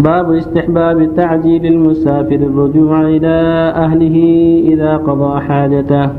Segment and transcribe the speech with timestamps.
[0.00, 3.36] باب استحباب تعجيل المسافر الرجوع إلى
[3.76, 4.16] أهله
[4.72, 6.10] إذا قضى حاجته.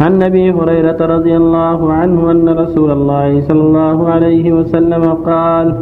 [0.00, 5.76] عن أبي هريرة رضي الله عنه أن رسول الله صلى الله عليه وسلم قال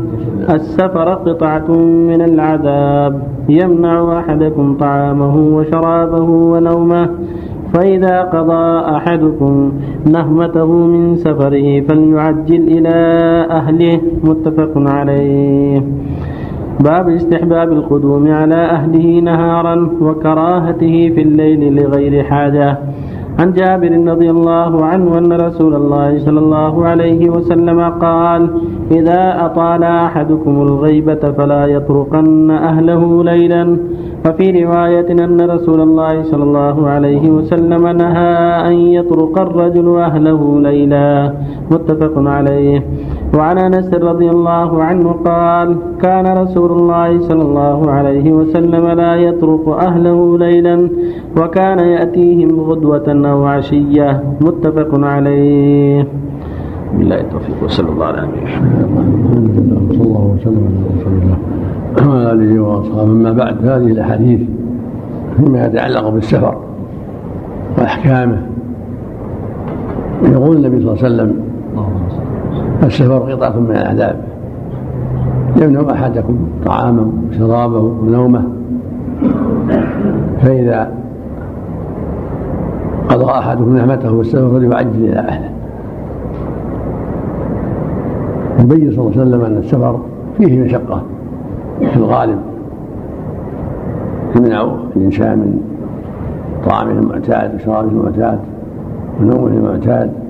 [0.51, 1.73] السفر قطعة
[2.11, 7.11] من العذاب يمنع أحدكم طعامه وشرابه ونومه
[7.73, 9.73] فإذا قضى أحدكم
[10.07, 12.97] نهمته من سفره فليعجل إلى
[13.51, 15.83] أهله متفق عليه.
[16.85, 22.79] باب استحباب القدوم على أهله نهارا وكراهته في الليل لغير حاجة.
[23.41, 28.51] عن جابر رضي الله عنه أن رسول الله صلى الله عليه وسلم قال
[28.91, 33.77] إذا أطال أحدكم الغيبة فلا يطرقن أهله ليلا.
[34.27, 38.35] وفي رواية أن رسول الله صلى الله عليه وسلم نهى
[38.69, 41.33] أن يطرق الرجل أهله ليلا.
[41.71, 42.83] متفق عليه.
[43.39, 49.69] وعن انس رضي الله عنه قال كان رسول الله صلى الله عليه وسلم لا يطرق
[49.69, 50.89] أهله ليلا
[51.39, 54.23] وكان يأتيهم غدوة أو عشية.
[54.41, 56.07] متفق عليه.
[56.99, 59.93] بالله التوفيق وصلى الله على نبينا محمد.
[59.93, 61.37] صلى الله وسلم على رسول الله
[62.09, 63.03] وعلى آله وأصحابه.
[63.03, 64.41] أما بعد هذه الأحاديث
[65.37, 66.57] فيما يتعلق بالسفر
[67.79, 68.43] وأحكامه.
[70.23, 71.31] يقول النبي صلى الله عليه وسلم
[72.83, 74.17] السفر قطعة من العذاب
[75.57, 78.43] يمنع أحدكم طعامه وشرابه ونومه
[80.43, 80.91] فإذا
[83.09, 85.51] قضى أحدكم نعمته والسفر فليعجل إلى أهله.
[88.61, 90.01] يبين صلى الله عليه وسلم أن السفر
[90.39, 91.03] فيه مشقة
[91.81, 92.39] في الغالب.
[94.37, 95.61] يمنع الإنسان من
[96.67, 98.39] طعامه المعتاد وشرابه المعتاد
[99.21, 100.22] ونومه المعتاد.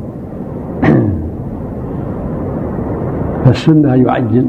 [3.53, 4.47] فالسنة أن يعجل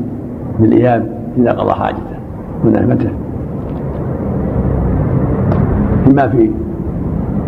[0.59, 2.17] بالإياب إذا قضى حاجته
[2.65, 3.09] ونعمته.
[6.07, 6.49] إما في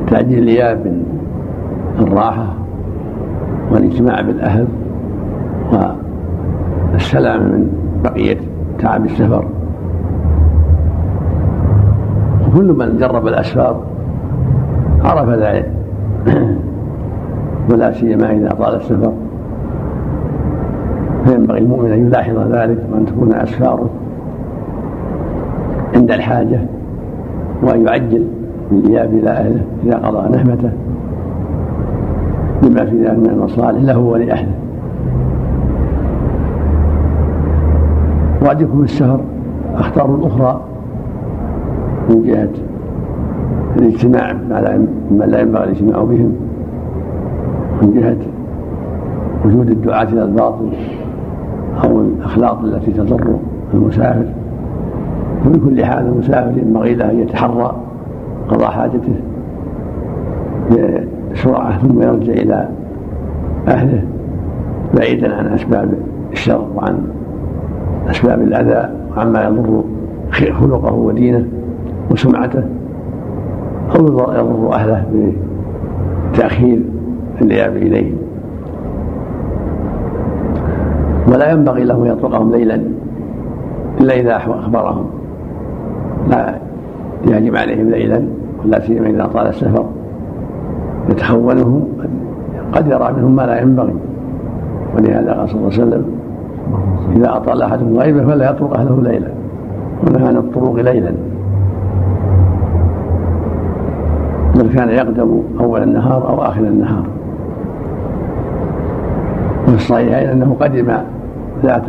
[0.07, 1.03] تعجيل الإياب من
[1.99, 2.53] الراحة
[3.71, 4.67] والاجتماع بالأهل
[6.93, 7.67] والسلام من
[8.03, 8.37] بقية
[8.79, 9.45] تعب السفر.
[12.47, 13.83] وكل من جرب الأسفار
[15.03, 15.71] عرف ذلك.
[17.71, 19.24] ولا سيما إذا طال السفر.
[21.35, 23.89] فينبغي المؤمن أن يلاحظ ذلك وأن تكون أسفاره
[25.95, 26.59] عند الحاجة
[27.63, 28.27] وأن يعجل
[28.71, 30.71] بالإياب إلى أهله إذا قضى نهمته
[32.63, 34.51] بما في ذلك من المصالح له ولأهله.
[38.41, 39.19] وقد يكون السفر
[39.75, 40.61] أخطار أخرى
[42.09, 42.49] من جهة
[43.77, 44.59] الاجتماع مع
[45.25, 46.35] لا ينبغي الاجتماع بهم
[47.81, 48.17] من جهة
[49.45, 50.69] وجود الدعاة إلى الباطل.
[51.83, 53.35] أو الأخلاق التي تضر
[53.73, 54.25] المسافر.
[55.45, 57.75] وفي كل حال المسافر ينبغي له أن يتحرى
[58.49, 59.13] قضاء حاجته
[60.71, 62.69] بسرعة ثم يرجع إلى
[63.67, 64.03] أهله
[64.95, 65.93] بعيدا عن أسباب
[66.31, 66.97] الشر وعن
[68.09, 69.83] أسباب الأذى وعما يضر
[70.31, 71.45] خلقه ودينه
[72.11, 72.63] وسمعته
[73.95, 75.33] أو يضر أهله
[76.33, 76.81] بتأخير
[77.41, 78.15] الإياب إليهم
[81.27, 82.81] ولا ينبغي له أن يطرقهم ليلا
[84.01, 85.05] إلا إذا أخبرهم.
[86.29, 86.55] لا
[87.27, 88.21] يهجم عليهم ليلا
[88.63, 89.85] ولا سيما إذا طال السفر.
[91.09, 91.87] يتخونه
[92.73, 93.95] قد يرى منهم ما لا ينبغي.
[94.95, 96.05] ولهذا قال صلى الله عليه وسلم
[97.15, 99.29] إذا أطال أحدهم غيبة فلا يطرق أهله ليلا.
[100.07, 101.11] ونهى عن الطروق ليلا.
[104.55, 107.03] بل كان يقدم أول النهار أو آخر النهار.
[109.67, 110.97] وفي الصحيحين أنه قدم
[111.63, 111.83] ذات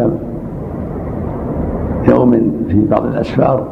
[2.08, 3.66] يوم في بعض الأسفار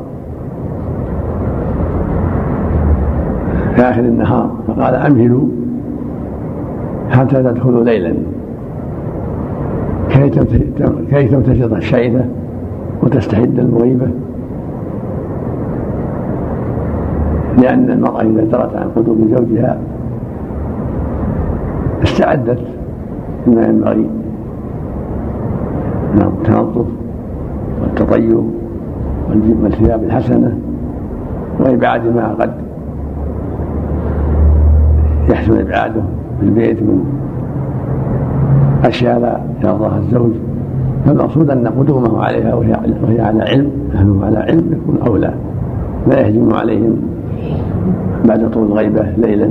[3.75, 5.49] في آخر النهار فقال أمهلوا
[7.10, 8.15] حتى تدخلوا ليلا.
[11.10, 12.25] كي تمتشط الشعثة
[13.03, 14.06] وتستحد المغيبة؟
[17.58, 19.79] لأن المرأة إذا درت عن قدوم زوجها
[22.02, 22.61] استعدت
[23.47, 24.06] بما ينبغي
[26.14, 26.87] من التنظف
[27.82, 28.44] والتطيب
[29.62, 30.58] والثياب الحسنة
[31.61, 32.50] وإبعاد ما قد
[35.31, 36.02] يحسن إبعاده
[36.40, 37.05] في البيت من
[38.84, 40.32] أشياء لا يرضاها الزوج
[41.06, 45.34] فالمقصود أن قدومه عليها وهي, وهي على علم أهله على علم يكون أولى
[46.08, 46.96] لا يهجم عليهم
[48.25, 49.50] بعد طول الغيبة ليلا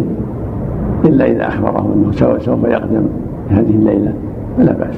[1.05, 3.05] إلا إذا أخبره أنه سوف يقدم
[3.49, 4.13] هذه الليلة
[4.57, 4.95] فلا بأس.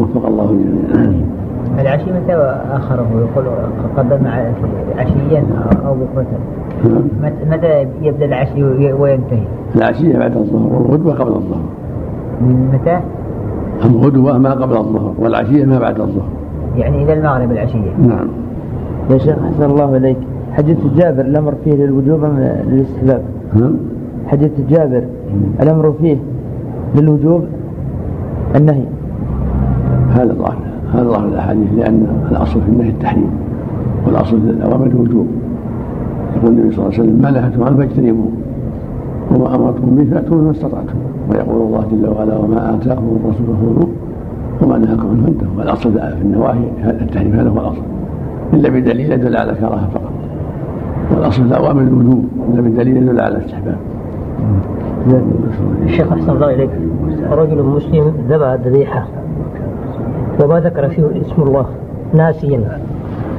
[0.00, 1.14] وفق الله جميعا.
[1.80, 2.34] العشي متى
[2.72, 3.44] أخره؟ يقول
[3.96, 4.26] قدم
[4.98, 5.44] عشيا
[5.86, 6.26] أو بكرة.
[6.84, 7.02] نعم.
[7.22, 9.42] مت- متى يبدأ العشي وينتهي؟
[9.76, 11.62] العشية بعد الظهر والغدوة قبل الظهر.
[12.72, 13.00] متى؟
[13.84, 16.28] الغدوة ما قبل الظهر والعشية ما بعد الظهر.
[16.76, 17.96] يعني إلى المغرب العشية.
[17.98, 18.28] نعم.
[19.10, 20.16] يا شيخ أحسن الله إليك.
[20.52, 23.22] حديث جابر الأمر فيه للوجوب أم للاستحباب؟
[23.54, 23.72] نعم.
[24.26, 25.02] حديث جابر
[25.62, 26.16] الأمر فيه
[26.96, 27.44] للوجوب
[28.56, 28.84] النهي.
[30.10, 30.58] هذا ظاهر
[30.94, 33.30] هذا ظاهر الأحاديث لأن الأصل في النهي التحريم
[34.06, 35.26] والأصل في الأوامر الوجوب.
[36.36, 38.30] يقول النبي صلى الله عليه وسلم ما نهيتم عنه فاجتنبوه
[39.30, 40.98] وما امرتم به فأتوا ما استطعتم.
[41.30, 43.88] ويقول الله جل وعلا وما آتاكم الرسول فخذوه
[44.62, 45.58] وما نهاكم عنه فانتهوا.
[45.58, 47.82] والأصل في النواهي التحريم هذا هو الأصل.
[48.52, 50.12] الا بدليل يدل على كراهة فقط.
[51.14, 53.76] والأصل في الأوامر الوجوب الا بدليل يدل على الاستحباب
[55.84, 56.70] الشيخ أحسن الله إليك.
[57.30, 59.06] رجل مسلم ذبح ذبيحة
[60.44, 61.66] وما ذكر فيه اسم الله.
[62.14, 62.78] ناسيا.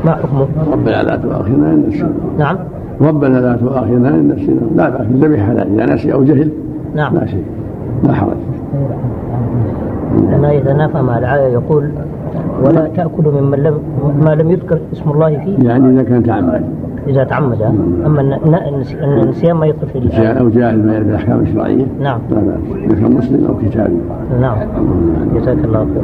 [0.06, 2.10] ما حكمه؟ ربنا لا تؤاخذنا إن نسينا.
[2.38, 2.57] نعم.
[3.01, 4.62] ربنا لا تؤاخذنا إن نسينا.
[4.75, 6.50] لا باس الذبح حلال إذا نسي أو جهل
[6.96, 7.16] نعم.
[7.16, 7.44] لا شيء.
[8.04, 8.38] لا حرج.
[10.30, 11.90] لأنه يتنافى مع الآية يقول
[12.63, 13.74] ولا تأكلوا ممن لم
[14.25, 15.68] ما لم يذكر اسم الله فيه.
[15.69, 16.63] يعني إذا كان تعمد.
[17.07, 17.62] إذا تعمد.
[18.06, 21.86] أما الن- الن- النسيان ما يدخل في الآية أو جاهل ما يعرف الأحكام الشرعية.
[22.02, 22.19] نعم.
[22.31, 22.84] لا بأس.
[22.86, 23.98] اذا كان مسلم أو كتابي.
[24.42, 24.57] نعم.
[25.36, 26.04] جزاك الله خير.